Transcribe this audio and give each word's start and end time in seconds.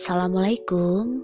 Assalamualaikum, 0.00 1.20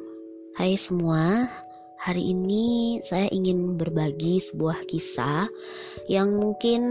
hai 0.61 0.77
semua. 0.77 1.49
Hari 1.97 2.29
ini 2.29 3.01
saya 3.09 3.25
ingin 3.33 3.81
berbagi 3.81 4.37
sebuah 4.37 4.85
kisah 4.85 5.49
yang 6.13 6.37
mungkin 6.37 6.85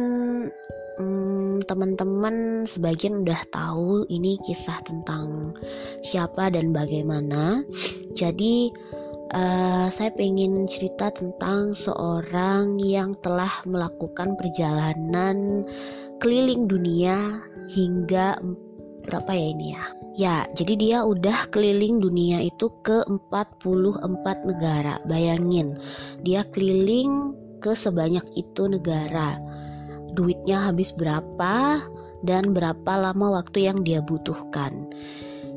hmm, 0.98 1.62
teman-teman 1.70 2.66
sebagian 2.66 3.22
udah 3.22 3.38
tahu 3.54 4.02
ini 4.10 4.42
kisah 4.50 4.82
tentang 4.82 5.54
siapa 6.02 6.50
dan 6.50 6.74
bagaimana. 6.74 7.62
Jadi 8.18 8.74
uh, 9.38 9.86
saya 9.94 10.10
pengen 10.18 10.66
cerita 10.66 11.14
tentang 11.14 11.78
seorang 11.78 12.82
yang 12.82 13.14
telah 13.22 13.62
melakukan 13.70 14.34
perjalanan 14.42 15.62
keliling 16.18 16.66
dunia 16.66 17.46
hingga 17.70 18.42
berapa 19.06 19.32
ya 19.32 19.46
ini 19.54 19.68
ya? 19.72 19.84
Ya, 20.16 20.36
jadi 20.56 20.74
dia 20.76 20.98
udah 21.04 21.52
keliling 21.52 22.00
dunia 22.00 22.42
itu 22.42 22.72
ke 22.82 23.04
44 23.06 24.48
negara. 24.48 24.98
Bayangin, 25.06 25.78
dia 26.24 26.48
keliling 26.50 27.36
ke 27.60 27.76
sebanyak 27.76 28.24
itu 28.36 28.68
negara. 28.68 29.38
Duitnya 30.16 30.72
habis 30.72 30.96
berapa 30.96 31.84
dan 32.24 32.56
berapa 32.56 32.92
lama 32.96 33.44
waktu 33.44 33.68
yang 33.68 33.84
dia 33.84 34.00
butuhkan. 34.00 34.88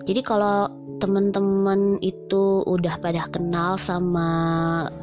Jadi 0.08 0.24
kalau 0.24 0.72
teman-teman 0.98 2.02
itu 2.02 2.66
udah 2.66 2.98
pada 2.98 3.30
kenal 3.30 3.78
sama 3.78 4.30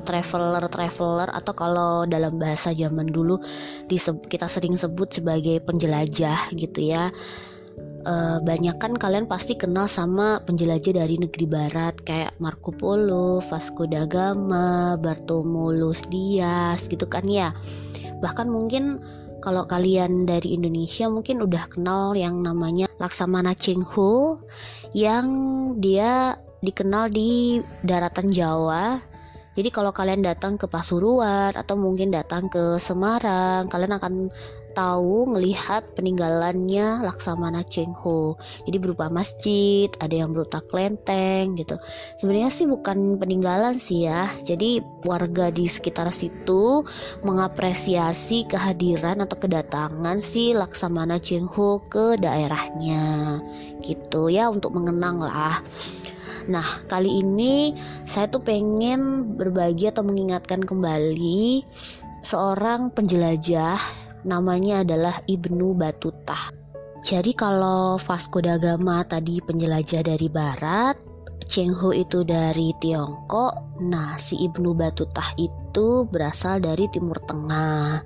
traveler-traveler 0.04 1.32
atau 1.32 1.54
kalau 1.56 2.04
dalam 2.04 2.36
bahasa 2.36 2.76
zaman 2.76 3.08
dulu 3.08 3.40
kita 4.28 4.52
sering 4.52 4.76
sebut 4.76 5.16
sebagai 5.16 5.64
penjelajah 5.64 6.52
gitu 6.58 6.92
ya 6.92 7.16
uh, 8.06 8.38
banyak 8.40 8.78
kan 8.78 8.96
kalian 8.96 9.26
pasti 9.26 9.58
kenal 9.58 9.90
sama 9.90 10.40
penjelajah 10.46 11.02
dari 11.04 11.20
negeri 11.20 11.46
barat 11.50 11.98
kayak 12.06 12.38
Marco 12.40 12.72
Polo, 12.72 13.42
Vasco 13.44 13.90
da 13.90 14.06
Gama, 14.08 14.96
Bartolomeu 15.02 15.92
Dias 16.08 16.86
gitu 16.88 17.06
kan 17.10 17.26
ya. 17.28 17.52
Bahkan 18.22 18.48
mungkin 18.48 19.04
kalau 19.44 19.68
kalian 19.70 20.26
dari 20.26 20.58
Indonesia 20.58 21.06
mungkin 21.06 21.46
udah 21.46 21.70
kenal 21.70 22.18
yang 22.18 22.42
namanya 22.42 22.90
Laksamana 22.98 23.54
Cheng 23.54 23.86
Ho 23.94 24.42
yang 24.96 25.28
dia 25.78 26.40
dikenal 26.66 27.14
di 27.14 27.62
daratan 27.86 28.34
Jawa 28.34 28.98
jadi 29.56 29.70
kalau 29.72 29.96
kalian 29.96 30.20
datang 30.20 30.60
ke 30.60 30.68
Pasuruan 30.68 31.56
atau 31.56 31.80
mungkin 31.80 32.12
datang 32.12 32.52
ke 32.52 32.76
Semarang, 32.84 33.72
kalian 33.72 33.96
akan 33.96 34.14
tahu 34.76 35.24
melihat 35.32 35.88
peninggalannya 35.96 37.08
Laksamana 37.08 37.64
Cheng 37.64 37.96
Ho. 38.04 38.36
Jadi 38.68 38.78
berupa 38.78 39.08
masjid, 39.08 39.88
ada 40.04 40.12
yang 40.12 40.36
berupa 40.36 40.60
klenteng 40.60 41.56
gitu. 41.56 41.80
Sebenarnya 42.20 42.52
sih 42.52 42.68
bukan 42.68 43.16
peninggalan 43.16 43.80
sih 43.80 44.06
ya. 44.06 44.28
Jadi 44.44 44.84
warga 45.08 45.50
di 45.50 45.72
sekitar 45.72 46.12
situ 46.12 46.84
mengapresiasi 47.24 48.52
kehadiran 48.52 49.24
atau 49.24 49.40
kedatangan 49.40 50.20
si 50.20 50.52
Laksamana 50.52 51.18
Cheng 51.24 51.48
Ho 51.56 51.80
ke 51.88 52.20
daerahnya. 52.20 53.40
Gitu 53.80 54.28
ya 54.28 54.52
untuk 54.52 54.76
mengenang 54.76 55.24
lah. 55.24 55.64
Nah, 56.48 56.86
kali 56.86 57.22
ini 57.26 57.74
saya 58.06 58.30
tuh 58.30 58.42
pengen 58.42 59.34
berbagi 59.40 59.90
atau 59.90 60.06
mengingatkan 60.06 60.62
kembali 60.62 61.66
seorang 62.26 62.90
penjelajah 62.94 63.78
namanya 64.26 64.82
adalah 64.82 65.22
Ibnu 65.30 65.78
Batuta. 65.78 66.50
Jadi 67.06 67.38
kalau 67.38 68.02
Vasco 68.02 68.42
da 68.42 68.58
Gama 68.58 69.06
tadi 69.06 69.38
penjelajah 69.38 70.02
dari 70.02 70.26
barat, 70.26 70.98
Cheng 71.46 71.78
Ho 71.78 71.94
itu 71.94 72.26
dari 72.26 72.74
Tiongkok, 72.82 73.78
nah 73.86 74.18
si 74.18 74.42
Ibnu 74.42 74.74
Batuta 74.74 75.38
itu 75.38 76.10
berasal 76.10 76.66
dari 76.66 76.90
Timur 76.90 77.22
Tengah. 77.22 78.02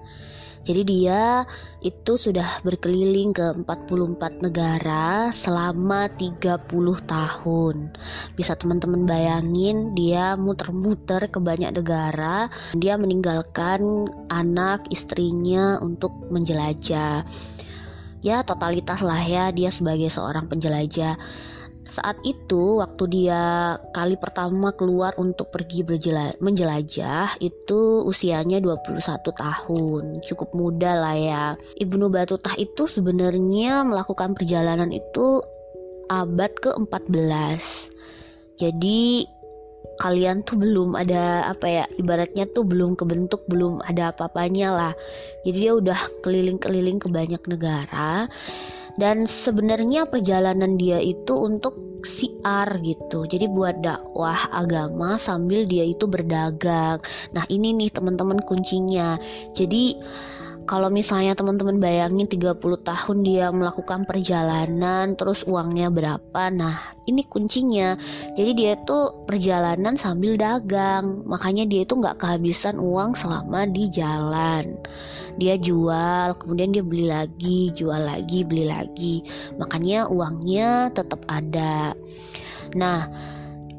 Jadi 0.68 0.81
dia 0.84 1.47
itu 1.80 2.20
sudah 2.20 2.59
berkeliling 2.68 3.31
ke 3.31 3.56
44 3.64 4.44
negara 4.44 5.31
selama 5.31 6.12
30 6.20 6.68
tahun. 7.08 7.75
Bisa 8.36 8.59
teman-teman 8.59 9.08
bayangin 9.08 9.96
dia 9.96 10.36
muter-muter 10.36 11.31
ke 11.31 11.40
banyak 11.40 11.72
negara. 11.80 12.52
Dia 12.75 13.00
meninggalkan 13.00 14.12
anak 14.28 14.92
istrinya 14.92 15.80
untuk 15.80 16.12
menjelajah. 16.28 17.24
Ya 18.19 18.44
totalitas 18.44 19.00
lah 19.00 19.24
ya 19.24 19.48
dia 19.56 19.72
sebagai 19.72 20.12
seorang 20.12 20.52
penjelajah 20.52 21.16
saat 21.90 22.22
itu 22.22 22.80
waktu 22.80 23.04
dia 23.10 23.76
kali 23.92 24.16
pertama 24.16 24.72
keluar 24.78 25.18
untuk 25.18 25.50
pergi 25.50 25.84
menjelajah 26.38 27.42
itu 27.42 28.06
usianya 28.06 28.62
21 28.62 29.02
tahun. 29.34 30.04
Cukup 30.22 30.54
muda 30.54 30.96
lah 30.96 31.18
ya. 31.18 31.46
Ibnu 31.82 32.14
Batutah 32.14 32.54
itu 32.56 32.86
sebenarnya 32.86 33.84
melakukan 33.84 34.38
perjalanan 34.38 34.94
itu 34.94 35.42
abad 36.10 36.50
ke-14 36.58 37.90
jadi 38.60 39.24
kalian 40.04 40.44
tuh 40.44 40.60
belum 40.60 40.96
ada 40.96 41.48
apa 41.48 41.66
ya 41.68 41.84
ibaratnya 41.96 42.48
tuh 42.52 42.68
belum 42.68 43.00
kebentuk 43.00 43.48
belum 43.48 43.80
ada 43.88 44.12
apa-apanya 44.12 44.68
lah. 44.72 44.94
Jadi 45.48 45.58
dia 45.64 45.72
udah 45.76 46.00
keliling-keliling 46.24 47.00
ke 47.00 47.08
banyak 47.08 47.40
negara 47.48 48.28
dan 49.00 49.24
sebenarnya 49.24 50.06
perjalanan 50.06 50.76
dia 50.76 51.00
itu 51.00 51.34
untuk 51.40 51.80
siar 52.04 52.80
gitu. 52.84 53.28
Jadi 53.28 53.48
buat 53.52 53.80
dakwah 53.84 54.52
agama 54.52 55.16
sambil 55.20 55.64
dia 55.68 55.84
itu 55.88 56.08
berdagang. 56.08 57.00
Nah 57.36 57.44
ini 57.52 57.76
nih 57.76 57.92
teman-teman 57.92 58.40
kuncinya. 58.44 59.20
Jadi 59.56 59.96
kalau 60.69 60.94
misalnya 60.94 61.34
teman-teman 61.34 61.81
bayangin 61.81 62.30
30 62.30 62.62
tahun 62.62 63.18
dia 63.25 63.50
melakukan 63.50 64.06
perjalanan 64.06 65.18
terus 65.18 65.41
uangnya 65.50 65.90
berapa 65.90 66.53
nah 66.53 66.94
ini 67.09 67.25
kuncinya. 67.25 67.97
Jadi 68.38 68.52
dia 68.53 68.78
tuh 68.85 69.25
perjalanan 69.25 69.97
sambil 69.97 70.38
dagang 70.38 71.25
makanya 71.25 71.66
dia 71.66 71.81
itu 71.90 71.97
nggak 71.97 72.22
kehabisan 72.22 72.78
uang 72.78 73.18
selama 73.18 73.66
di 73.66 73.90
jalan. 73.90 74.78
Dia 75.41 75.57
jual 75.57 76.38
kemudian 76.38 76.69
dia 76.69 76.86
beli 76.86 77.09
lagi 77.09 77.74
jual 77.74 78.06
lagi 78.06 78.46
beli 78.46 78.69
lagi 78.69 79.25
makanya 79.57 80.06
uangnya 80.06 80.94
tetap 80.94 81.25
ada. 81.25 81.97
Nah 82.78 83.09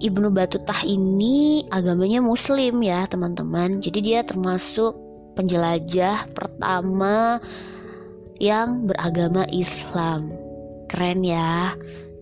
Ibnu 0.02 0.34
Batutah 0.34 0.82
ini 0.82 1.70
agamanya 1.70 2.18
muslim 2.18 2.82
ya 2.82 3.06
teman-teman. 3.06 3.78
Jadi 3.78 4.10
dia 4.10 4.26
termasuk 4.26 5.09
penjelajah 5.40 6.28
pertama 6.36 7.40
yang 8.36 8.84
beragama 8.84 9.48
Islam. 9.48 10.28
Keren 10.92 11.24
ya. 11.24 11.72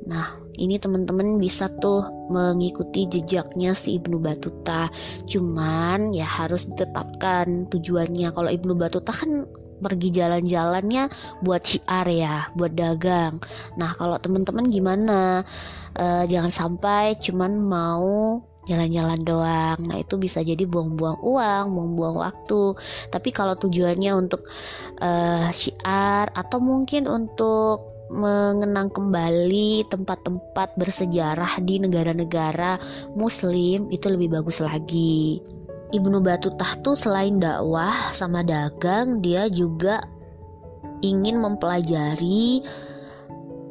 Nah, 0.06 0.38
ini 0.54 0.78
teman-teman 0.78 1.42
bisa 1.42 1.66
tuh 1.82 2.06
mengikuti 2.30 3.10
jejaknya 3.10 3.74
si 3.74 3.98
Ibnu 3.98 4.22
Batuta. 4.22 4.86
Cuman 5.26 6.14
ya 6.14 6.26
harus 6.26 6.62
ditetapkan 6.70 7.66
tujuannya. 7.74 8.30
Kalau 8.30 8.50
Ibnu 8.54 8.78
Batuta 8.78 9.10
kan 9.10 9.50
pergi 9.78 10.14
jalan-jalannya 10.14 11.10
buat 11.42 11.62
syiar 11.66 12.06
ya, 12.10 12.36
buat 12.54 12.74
dagang. 12.74 13.42
Nah, 13.74 13.98
kalau 13.98 14.18
teman-teman 14.22 14.70
gimana? 14.70 15.42
Uh, 15.98 16.22
jangan 16.30 16.54
sampai 16.54 17.18
cuman 17.18 17.58
mau 17.58 18.38
jalan-jalan 18.68 19.20
doang. 19.24 19.78
Nah, 19.88 19.96
itu 19.98 20.20
bisa 20.20 20.44
jadi 20.44 20.68
buang-buang 20.68 21.18
uang, 21.24 21.64
buang-buang 21.72 22.16
waktu. 22.20 22.76
Tapi 23.08 23.28
kalau 23.32 23.56
tujuannya 23.56 24.12
untuk 24.12 24.44
uh, 25.00 25.48
syiar 25.50 26.28
atau 26.36 26.60
mungkin 26.60 27.08
untuk 27.08 27.98
mengenang 28.08 28.88
kembali 28.88 29.84
tempat-tempat 29.92 30.76
bersejarah 30.80 31.60
di 31.60 31.76
negara-negara 31.76 32.80
muslim 33.12 33.88
itu 33.92 34.06
lebih 34.08 34.32
bagus 34.40 34.64
lagi. 34.64 35.40
Ibnu 35.88 36.20
Batutah 36.20 36.76
tuh 36.84 36.96
selain 36.96 37.40
dakwah 37.40 38.12
sama 38.12 38.44
dagang, 38.44 39.24
dia 39.24 39.48
juga 39.48 40.04
ingin 41.00 41.40
mempelajari 41.40 42.60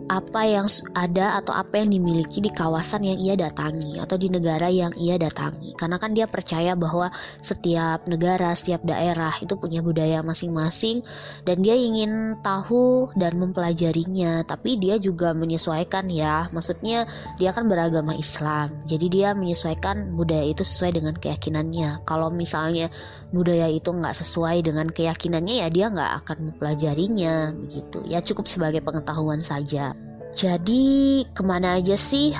apa 0.07 0.48
yang 0.48 0.71
ada 0.95 1.39
atau 1.44 1.51
apa 1.51 1.83
yang 1.83 1.92
dimiliki 1.92 2.39
di 2.39 2.48
kawasan 2.48 3.04
yang 3.04 3.19
ia 3.19 3.36
datangi 3.36 4.00
atau 4.00 4.15
di 4.15 4.31
negara 4.31 4.71
yang 4.71 4.95
ia 4.95 5.19
datangi. 5.19 5.75
Karena 5.75 6.00
kan 6.00 6.15
dia 6.15 6.25
percaya 6.31 6.74
bahwa 6.80 7.12
setiap 7.44 8.07
negara, 8.07 8.56
setiap 8.56 8.81
daerah 8.88 9.36
itu 9.44 9.59
punya 9.59 9.83
budaya 9.83 10.24
masing-masing 10.24 11.04
dan 11.44 11.59
dia 11.59 11.75
ingin 11.75 12.39
tahu 12.39 13.12
dan 13.19 13.36
mempelajarinya. 13.36 14.48
Tapi 14.48 14.80
dia 14.80 14.95
juga 14.95 15.36
menyesuaikan 15.36 16.07
ya. 16.07 16.48
Maksudnya 16.56 17.06
dia 17.36 17.51
kan 17.51 17.68
beragama 17.68 18.15
Islam. 18.15 18.88
Jadi 18.88 19.12
dia 19.12 19.36
menyesuaikan 19.36 20.15
budaya 20.15 20.48
itu 20.48 20.63
sesuai 20.63 21.03
dengan 21.03 21.15
keyakinannya. 21.19 22.07
Kalau 22.07 22.31
misalnya 22.31 22.88
budaya 23.36 23.68
itu 23.68 23.92
nggak 23.92 24.24
sesuai 24.24 24.63
dengan 24.63 24.88
keyakinannya 24.88 25.56
ya 25.60 25.68
dia 25.68 25.92
nggak 25.92 26.12
akan 26.24 26.38
mempelajarinya 26.51 27.51
begitu. 27.51 28.00
Ya 28.07 28.24
cukup 28.24 28.48
sebagai 28.48 28.80
pengetahuan 28.80 29.44
saja. 29.44 29.96
Jadi 30.35 31.24
ke 31.31 31.41
mana 31.45 31.79
aja 31.79 31.95
sih 31.95 32.35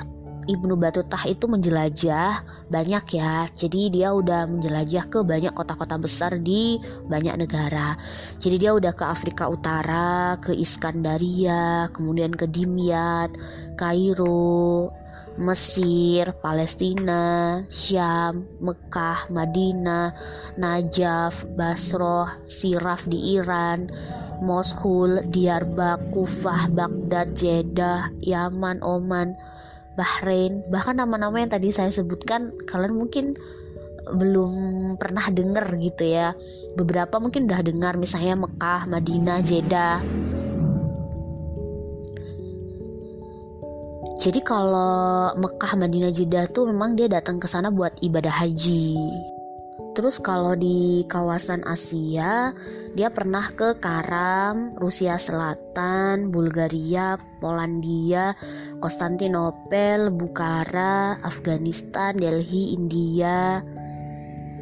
Ibnu 0.48 0.80
Batutah 0.80 1.28
itu 1.28 1.44
menjelajah 1.44 2.40
banyak 2.72 3.06
ya. 3.20 3.52
Jadi 3.52 3.92
dia 3.92 4.16
udah 4.16 4.48
menjelajah 4.48 5.12
ke 5.12 5.20
banyak 5.20 5.52
kota-kota 5.52 6.00
besar 6.00 6.40
di 6.40 6.80
banyak 7.12 7.36
negara. 7.44 8.00
Jadi 8.40 8.56
dia 8.56 8.72
udah 8.72 8.96
ke 8.96 9.04
Afrika 9.04 9.52
Utara, 9.52 10.40
ke 10.40 10.56
Iskandaria, 10.56 11.92
kemudian 11.92 12.32
ke 12.32 12.48
Dimyat, 12.48 13.36
Kairo, 13.76 14.88
Mesir, 15.38 16.34
Palestina, 16.42 17.62
Syam, 17.70 18.50
Mekah, 18.58 19.30
Madinah, 19.30 20.14
Najaf, 20.58 21.46
Basroh, 21.54 22.28
Siraf 22.50 23.06
di 23.06 23.38
Iran, 23.38 23.90
Mosul, 24.42 25.22
Diyarbak, 25.30 26.14
Kufah, 26.14 26.70
Baghdad, 26.74 27.38
Jeddah, 27.38 28.10
Yaman, 28.22 28.82
Oman, 28.82 29.38
Bahrain, 29.98 30.62
bahkan 30.70 30.98
nama-nama 30.98 31.42
yang 31.42 31.50
tadi 31.50 31.74
saya 31.74 31.90
sebutkan 31.90 32.54
kalian 32.70 32.94
mungkin 32.94 33.34
belum 34.14 34.54
pernah 35.02 35.28
dengar 35.34 35.68
gitu 35.78 36.06
ya. 36.06 36.38
Beberapa 36.78 37.18
mungkin 37.18 37.50
udah 37.50 37.62
dengar 37.66 37.94
misalnya 37.98 38.38
Mekah, 38.38 38.88
Madinah, 38.88 39.40
Jeddah. 39.42 40.00
Jadi 44.16 44.40
kalau 44.42 45.36
Mekah, 45.36 45.76
Madinah, 45.76 46.16
Jeddah 46.16 46.48
tuh 46.50 46.72
memang 46.72 46.96
dia 46.96 47.12
datang 47.12 47.38
ke 47.38 47.46
sana 47.46 47.68
buat 47.68 47.94
ibadah 48.00 48.32
haji. 48.32 48.96
Terus 49.98 50.22
kalau 50.22 50.54
di 50.54 51.10
kawasan 51.10 51.66
Asia, 51.66 52.54
dia 52.94 53.10
pernah 53.10 53.50
ke 53.50 53.82
Karam, 53.82 54.78
Rusia 54.78 55.18
Selatan, 55.18 56.30
Bulgaria, 56.30 57.18
Polandia, 57.42 58.38
Konstantinopel, 58.78 60.14
Bukhara, 60.14 61.18
Afghanistan, 61.26 62.14
Delhi, 62.14 62.78
India, 62.78 63.66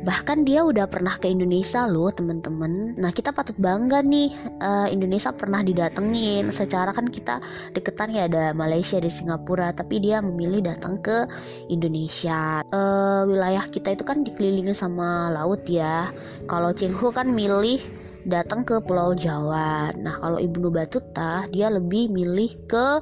bahkan 0.05 0.45
dia 0.45 0.61
udah 0.61 0.85
pernah 0.85 1.17
ke 1.17 1.25
Indonesia 1.27 1.89
loh 1.89 2.13
teman-teman 2.13 2.93
nah 2.95 3.09
kita 3.09 3.33
patut 3.33 3.57
bangga 3.57 4.05
nih 4.05 4.29
uh, 4.61 4.87
Indonesia 4.87 5.33
pernah 5.33 5.65
didatengin 5.65 6.53
secara 6.53 6.93
kan 6.93 7.09
kita 7.09 7.41
deketan 7.73 8.13
ya 8.13 8.29
ada 8.29 8.53
Malaysia 8.53 9.01
di 9.01 9.09
Singapura 9.09 9.73
tapi 9.73 9.97
dia 9.97 10.21
memilih 10.21 10.61
datang 10.61 11.01
ke 11.01 11.25
Indonesia 11.73 12.61
uh, 12.69 13.25
wilayah 13.25 13.65
kita 13.65 13.97
itu 13.97 14.05
kan 14.05 14.21
dikelilingi 14.21 14.77
sama 14.77 15.33
laut 15.33 15.65
ya 15.65 16.13
kalau 16.45 16.69
Cheng 16.77 16.93
Ho 16.93 17.09
kan 17.09 17.33
milih 17.33 18.05
datang 18.25 18.65
ke 18.65 18.81
Pulau 18.81 19.13
Jawa. 19.13 19.93
Nah, 19.93 20.17
kalau 20.17 20.41
Ibnu 20.41 20.73
Batuta 20.73 21.45
dia 21.53 21.69
lebih 21.69 22.09
milih 22.09 22.65
ke 22.65 22.99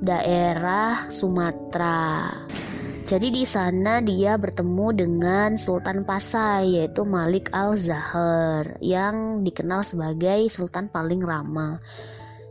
daerah 0.00 1.12
Sumatera. 1.12 2.32
Jadi 3.02 3.34
di 3.34 3.42
sana 3.42 3.98
dia 3.98 4.38
bertemu 4.38 4.86
dengan 4.94 5.50
Sultan 5.58 6.06
Pasai 6.06 6.78
yaitu 6.78 7.02
Malik 7.02 7.50
Al-Zahar 7.50 8.78
yang 8.78 9.42
dikenal 9.42 9.82
sebagai 9.82 10.46
sultan 10.46 10.86
paling 10.86 11.18
ramah. 11.18 11.82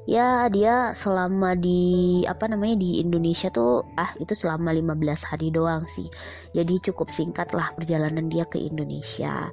Ya, 0.03 0.51
dia 0.51 0.92
selama 0.92 1.56
di 1.56 2.21
apa 2.27 2.51
namanya 2.51 2.75
di 2.83 3.00
Indonesia 3.00 3.48
tuh 3.48 3.88
ah 3.95 4.12
itu 4.19 4.36
selama 4.36 4.75
15 4.75 5.24
hari 5.24 5.56
doang 5.56 5.88
sih. 5.88 6.12
Jadi 6.51 6.83
cukup 6.83 7.07
singkat 7.07 7.56
lah 7.56 7.71
perjalanan 7.71 8.27
dia 8.27 8.44
ke 8.44 8.59
Indonesia. 8.59 9.47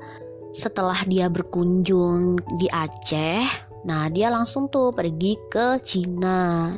Setelah 0.51 1.07
dia 1.07 1.31
berkunjung 1.31 2.43
di 2.59 2.67
Aceh, 2.75 3.68
Nah, 3.87 4.11
dia 4.11 4.27
langsung 4.27 4.67
tuh 4.67 4.91
pergi 4.91 5.39
ke 5.47 5.79
Cina. 5.87 6.75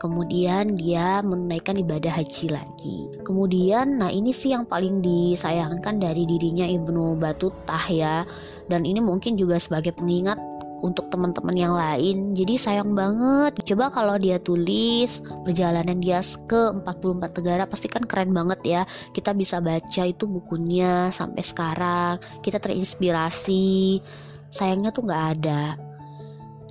Kemudian 0.00 0.80
dia 0.80 1.20
menunaikan 1.20 1.76
ibadah 1.76 2.08
haji 2.08 2.48
lagi. 2.48 2.98
Kemudian, 3.26 4.00
nah 4.00 4.08
ini 4.08 4.32
sih 4.32 4.56
yang 4.56 4.64
paling 4.64 5.04
disayangkan 5.04 6.00
dari 6.00 6.24
dirinya 6.24 6.64
Ibnu 6.64 7.20
Batutah 7.20 7.84
ya. 7.92 8.24
Dan 8.64 8.88
ini 8.88 9.04
mungkin 9.04 9.36
juga 9.36 9.60
sebagai 9.60 9.92
pengingat 9.92 10.40
untuk 10.80 11.10
teman-teman 11.10 11.56
yang 11.58 11.74
lain. 11.74 12.32
Jadi 12.32 12.54
sayang 12.56 12.96
banget. 12.96 13.58
Coba 13.68 13.90
kalau 13.92 14.16
dia 14.16 14.38
tulis 14.40 15.20
perjalanan 15.44 15.98
dia 16.00 16.22
ke 16.46 16.72
44 16.80 17.42
negara 17.42 17.66
pasti 17.68 17.90
kan 17.90 18.06
keren 18.08 18.32
banget 18.32 18.60
ya. 18.64 18.82
Kita 19.12 19.34
bisa 19.34 19.58
baca 19.60 20.02
itu 20.06 20.24
bukunya 20.24 21.12
sampai 21.12 21.42
sekarang. 21.44 22.14
Kita 22.40 22.62
terinspirasi. 22.62 24.00
Sayangnya 24.48 24.94
tuh 24.94 25.04
nggak 25.04 25.24
ada 25.36 25.88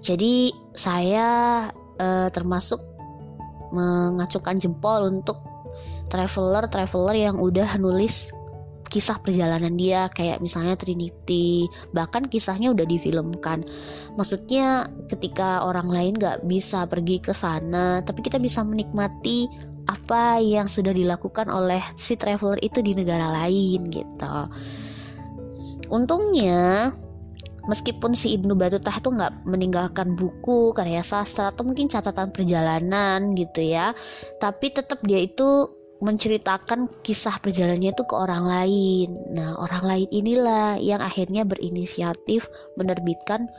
jadi 0.07 0.55
saya 0.71 1.27
uh, 1.99 2.31
termasuk 2.31 2.79
mengacungkan 3.75 4.55
jempol 4.55 5.11
untuk 5.11 5.43
traveler-traveler 6.07 7.15
yang 7.19 7.35
udah 7.35 7.75
nulis 7.75 8.31
kisah 8.87 9.19
perjalanan 9.19 9.75
dia 9.75 10.07
kayak 10.15 10.39
misalnya 10.39 10.79
Trinity. 10.79 11.67
Bahkan 11.91 12.31
kisahnya 12.31 12.71
udah 12.71 12.87
difilmkan. 12.87 13.67
Maksudnya 14.15 14.87
ketika 15.11 15.67
orang 15.67 15.91
lain 15.91 16.15
gak 16.15 16.47
bisa 16.47 16.87
pergi 16.87 17.19
ke 17.19 17.35
sana 17.35 17.99
tapi 18.07 18.23
kita 18.23 18.39
bisa 18.39 18.63
menikmati 18.63 19.51
apa 19.91 20.39
yang 20.39 20.71
sudah 20.71 20.95
dilakukan 20.95 21.51
oleh 21.51 21.83
si 21.99 22.15
traveler 22.15 22.59
itu 22.63 22.79
di 22.79 22.95
negara 22.95 23.27
lain 23.43 23.91
gitu. 23.91 24.35
Untungnya 25.91 26.95
meskipun 27.67 28.15
si 28.15 28.33
Ibnu 28.39 28.55
Batutah 28.55 28.97
itu 28.97 29.11
nggak 29.13 29.45
meninggalkan 29.45 30.15
buku 30.15 30.71
karya 30.73 31.03
sastra 31.03 31.51
atau 31.51 31.67
mungkin 31.67 31.91
catatan 31.91 32.31
perjalanan 32.31 33.35
gitu 33.35 33.61
ya 33.61 33.93
tapi 34.39 34.71
tetap 34.73 35.03
dia 35.03 35.21
itu 35.21 35.69
menceritakan 35.97 37.01
kisah 37.01 37.41
perjalanannya 37.41 37.91
itu 37.91 38.03
ke 38.05 38.15
orang 38.15 38.43
lain 38.45 39.09
nah 39.33 39.57
orang 39.59 39.83
lain 39.83 40.07
inilah 40.09 40.77
yang 40.79 41.01
akhirnya 41.03 41.43
berinisiatif 41.43 42.47
menerbitkan 42.79 43.49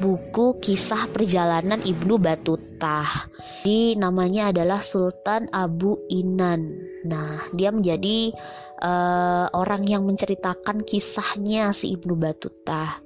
buku 0.00 0.56
kisah 0.64 1.12
perjalanan 1.12 1.84
Ibnu 1.84 2.16
Batutah. 2.16 3.28
Di 3.60 3.94
namanya 4.00 4.48
adalah 4.48 4.80
Sultan 4.80 5.52
Abu 5.52 6.00
Inan. 6.08 6.72
Nah, 7.04 7.44
dia 7.52 7.68
menjadi 7.68 8.32
uh, 8.80 9.52
orang 9.52 9.84
yang 9.84 10.08
menceritakan 10.08 10.82
kisahnya 10.88 11.76
si 11.76 11.92
Ibnu 11.92 12.16
Batutah 12.16 13.04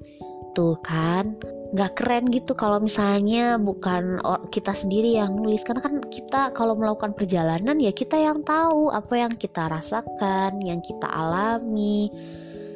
gitu 0.54 0.78
kan. 0.86 1.34
Nggak 1.74 1.98
keren 1.98 2.30
gitu 2.30 2.54
kalau 2.54 2.78
misalnya 2.78 3.58
bukan 3.58 4.22
kita 4.54 4.70
sendiri 4.70 5.18
yang 5.18 5.34
nulis. 5.34 5.66
Karena 5.66 5.82
kan 5.82 5.98
kita 6.06 6.54
kalau 6.54 6.78
melakukan 6.78 7.18
perjalanan 7.18 7.74
ya 7.82 7.90
kita 7.90 8.14
yang 8.14 8.46
tahu 8.46 8.94
apa 8.94 9.18
yang 9.18 9.34
kita 9.34 9.66
rasakan 9.66 10.62
yang 10.62 10.78
kita 10.78 11.10
alami 11.10 12.06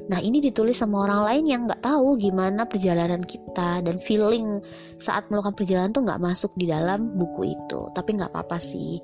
Nah 0.08 0.24
ini 0.24 0.40
ditulis 0.40 0.80
sama 0.80 1.04
orang 1.04 1.20
lain 1.28 1.44
yang 1.44 1.60
nggak 1.68 1.84
tahu 1.84 2.16
gimana 2.16 2.64
perjalanan 2.64 3.20
kita 3.20 3.84
dan 3.84 4.00
feeling 4.00 4.64
saat 4.96 5.28
melakukan 5.28 5.52
perjalanan 5.52 5.92
tuh 5.92 6.02
nggak 6.08 6.22
masuk 6.24 6.52
di 6.56 6.64
dalam 6.64 7.12
buku 7.12 7.52
itu. 7.52 7.92
Tapi 7.92 8.16
nggak 8.16 8.32
apa-apa 8.32 8.56
sih. 8.56 8.96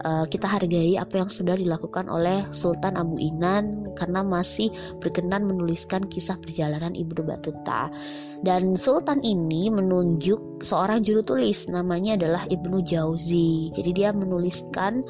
Uh, 0.00 0.24
kita 0.28 0.48
hargai 0.48 0.96
apa 0.96 1.20
yang 1.20 1.28
sudah 1.28 1.56
dilakukan 1.60 2.08
oleh 2.08 2.44
Sultan 2.56 2.96
Abu 2.96 3.20
Inan 3.20 3.92
karena 3.96 4.24
masih 4.24 4.72
berkenan 4.96 5.44
menuliskan 5.44 6.08
kisah 6.08 6.36
perjalanan 6.40 6.92
Ibnu 6.92 7.24
Batuta. 7.24 7.88
Dan 8.40 8.76
Sultan 8.76 9.20
ini 9.24 9.68
menunjuk 9.68 10.64
seorang 10.64 11.04
juru 11.04 11.20
tulis 11.24 11.68
namanya 11.68 12.16
adalah 12.16 12.44
Ibnu 12.48 12.84
Jauzi. 12.84 13.72
Jadi 13.76 13.90
dia 13.92 14.12
menuliskan 14.12 15.04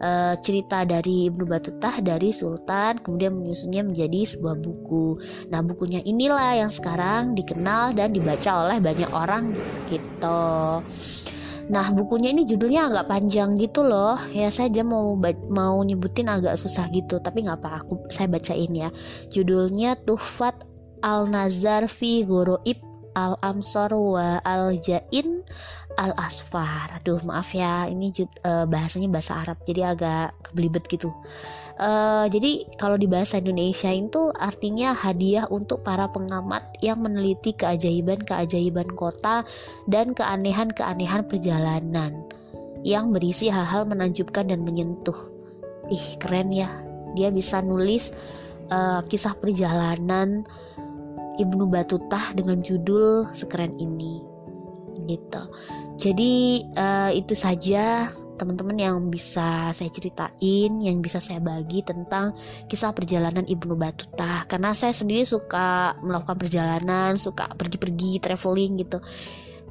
uh, 0.00 0.34
cerita 0.40 0.82
dari 0.82 1.28
Ibnu 1.30 1.44
Batutah 1.46 2.00
dari 2.00 2.30
Sultan 2.34 2.98
kemudian 3.02 3.36
menyusunnya 3.36 3.86
menjadi 3.86 4.34
sebuah 4.34 4.56
buku. 4.58 5.20
Nah, 5.52 5.60
bukunya 5.62 6.00
inilah 6.02 6.66
yang 6.66 6.72
sekarang 6.72 7.36
dikenal 7.36 7.94
dan 7.94 8.14
dibaca 8.14 8.50
oleh 8.66 8.78
banyak 8.80 9.10
orang 9.12 9.52
gitu. 9.90 10.42
Nah, 11.64 11.86
bukunya 11.96 12.28
ini 12.36 12.44
judulnya 12.44 12.92
agak 12.92 13.08
panjang 13.08 13.56
gitu 13.56 13.80
loh. 13.80 14.20
Ya 14.36 14.52
saya 14.52 14.68
aja 14.68 14.84
mau 14.84 15.16
mau 15.48 15.80
nyebutin 15.80 16.28
agak 16.28 16.60
susah 16.60 16.92
gitu, 16.92 17.16
tapi 17.24 17.44
nggak 17.44 17.64
apa 17.64 17.84
aku 17.84 18.04
saya 18.12 18.28
bacain 18.28 18.72
ya. 18.72 18.92
Judulnya 19.32 19.96
Tuhfat 20.04 20.60
Al-Nazar 21.00 21.88
fi 21.88 22.24
Al-Amsor 23.14 23.94
wa 23.94 24.38
Al-Jain 24.42 25.42
Al-Asfar. 25.94 26.98
Aduh, 27.00 27.22
maaf 27.22 27.54
ya, 27.54 27.86
ini 27.86 28.10
uh, 28.42 28.66
bahasanya 28.66 29.08
bahasa 29.10 29.38
Arab 29.38 29.62
jadi 29.64 29.94
agak 29.94 30.34
kebelibet 30.50 30.84
gitu. 30.90 31.14
Uh, 31.74 32.30
jadi 32.30 32.70
kalau 32.78 32.94
di 32.94 33.10
bahasa 33.10 33.42
Indonesia 33.42 33.90
itu 33.90 34.30
artinya 34.38 34.94
hadiah 34.94 35.50
untuk 35.50 35.82
para 35.82 36.06
pengamat 36.06 36.62
yang 36.78 37.02
meneliti 37.02 37.50
keajaiban-keajaiban 37.58 38.94
kota 38.94 39.42
dan 39.90 40.14
keanehan-keanehan 40.14 41.26
perjalanan 41.26 42.22
yang 42.86 43.10
berisi 43.10 43.50
hal-hal 43.50 43.88
menanjubkan 43.88 44.50
dan 44.50 44.62
menyentuh. 44.62 45.16
Ih, 45.90 46.20
keren 46.20 46.54
ya. 46.54 46.70
Dia 47.18 47.34
bisa 47.34 47.58
nulis 47.62 48.14
uh, 48.70 49.02
kisah 49.06 49.34
perjalanan 49.38 50.46
Ibnu 51.38 51.70
Batutah 51.70 52.34
dengan 52.36 52.60
judul 52.62 53.30
sekeren 53.34 53.74
ini 53.78 54.22
gitu. 55.04 55.42
Jadi 55.98 56.64
uh, 56.74 57.10
itu 57.14 57.34
saja 57.36 58.10
teman-teman 58.34 58.74
yang 58.74 58.96
bisa 59.14 59.70
saya 59.70 59.90
ceritain, 59.94 60.82
yang 60.82 60.98
bisa 60.98 61.22
saya 61.22 61.38
bagi 61.38 61.86
tentang 61.86 62.34
kisah 62.66 62.90
perjalanan 62.90 63.46
Ibnu 63.46 63.78
Batuta. 63.78 64.42
Karena 64.50 64.74
saya 64.74 64.90
sendiri 64.90 65.22
suka 65.22 65.94
melakukan 66.02 66.38
perjalanan, 66.38 67.14
suka 67.14 67.54
pergi-pergi, 67.54 68.18
traveling 68.18 68.82
gitu 68.82 68.98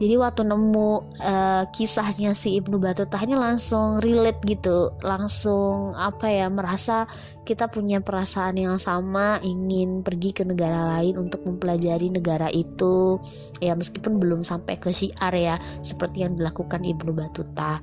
jadi 0.02 0.18
waktu 0.18 0.42
nemu 0.50 0.90
uh, 1.22 1.64
kisahnya 1.70 2.34
si 2.34 2.58
Ibnu 2.58 2.82
Battuta 2.82 3.22
ini 3.22 3.38
langsung 3.38 4.02
relate 4.02 4.42
gitu 4.46 4.90
langsung 5.06 5.94
apa 5.94 6.26
ya 6.30 6.48
merasa 6.50 7.06
kita 7.46 7.70
punya 7.70 8.02
perasaan 8.02 8.58
yang 8.58 8.78
sama 8.82 9.38
ingin 9.46 10.02
pergi 10.02 10.34
ke 10.34 10.44
negara 10.44 10.98
lain 10.98 11.22
untuk 11.22 11.46
mempelajari 11.46 12.10
negara 12.10 12.50
itu 12.50 13.22
ya 13.62 13.78
meskipun 13.78 14.18
belum 14.18 14.42
sampai 14.42 14.82
ke 14.82 14.90
syiar 14.90 15.34
ya 15.38 15.56
seperti 15.86 16.26
yang 16.26 16.34
dilakukan 16.36 16.82
Ibnu 16.82 17.14
Battuta 17.14 17.78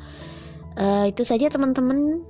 uh, 0.76 1.07
itu 1.07 1.23
saja 1.23 1.47
teman-teman 1.47 2.26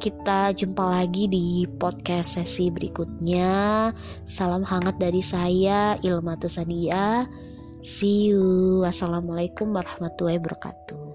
kita 0.00 0.56
jumpa 0.56 0.80
lagi 0.80 1.28
di 1.28 1.68
podcast 1.76 2.40
sesi 2.40 2.72
berikutnya. 2.72 3.92
Salam 4.24 4.64
hangat 4.64 4.96
dari 4.96 5.20
saya, 5.20 6.00
Ilma 6.00 6.40
Tusania. 6.40 7.28
See 7.80 8.28
you. 8.28 8.84
Wassalamualaikum 8.84 9.72
warahmatullahi 9.72 10.36
wabarakatuh. 10.36 11.09